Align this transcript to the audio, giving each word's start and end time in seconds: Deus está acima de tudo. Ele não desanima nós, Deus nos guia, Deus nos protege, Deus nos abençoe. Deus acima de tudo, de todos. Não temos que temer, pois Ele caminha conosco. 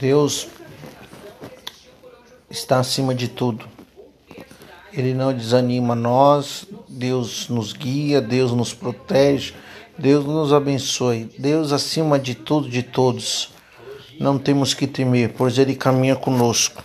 Deus 0.00 0.48
está 2.48 2.80
acima 2.80 3.14
de 3.14 3.28
tudo. 3.28 3.66
Ele 4.94 5.12
não 5.12 5.30
desanima 5.30 5.94
nós, 5.94 6.66
Deus 6.88 7.50
nos 7.50 7.74
guia, 7.74 8.18
Deus 8.18 8.50
nos 8.52 8.72
protege, 8.72 9.52
Deus 9.98 10.24
nos 10.24 10.54
abençoe. 10.54 11.30
Deus 11.38 11.70
acima 11.70 12.18
de 12.18 12.34
tudo, 12.34 12.66
de 12.66 12.82
todos. 12.82 13.50
Não 14.18 14.38
temos 14.38 14.72
que 14.72 14.86
temer, 14.86 15.34
pois 15.36 15.58
Ele 15.58 15.76
caminha 15.76 16.16
conosco. 16.16 16.82